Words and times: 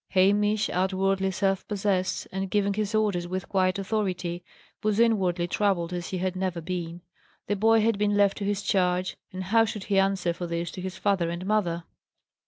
Hamish, 0.13 0.67
outwardly 0.71 1.29
self 1.29 1.67
possessed, 1.67 2.27
and 2.31 2.49
giving 2.49 2.73
his 2.73 2.95
orders 2.95 3.27
with 3.27 3.47
quiet 3.47 3.77
authority, 3.77 4.43
was 4.81 4.99
inwardly 4.99 5.47
troubled 5.47 5.93
as 5.93 6.07
he 6.07 6.17
had 6.17 6.35
never 6.35 6.59
been. 6.59 7.01
The 7.45 7.55
boy 7.55 7.81
had 7.81 7.99
been 7.99 8.17
left 8.17 8.37
to 8.39 8.43
his 8.43 8.63
charge, 8.63 9.15
and 9.31 9.43
how 9.43 9.63
should 9.65 9.83
he 9.83 9.99
answer 9.99 10.33
for 10.33 10.47
this 10.47 10.71
to 10.71 10.81
his 10.81 10.97
father 10.97 11.29
and 11.29 11.45
mother? 11.45 11.83